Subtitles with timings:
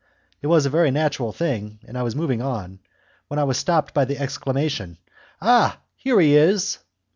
[0.41, 2.79] It was a very natural thing, and I was moving on,
[3.27, 4.97] when I was stopped by the exclamation,
[5.39, 6.79] "Ah, here he is!"